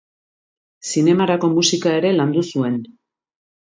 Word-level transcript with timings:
Zinemarako 0.93 1.51
musika 1.57 1.93
ere 1.99 2.13
landu 2.17 2.47
zuen. 2.55 2.81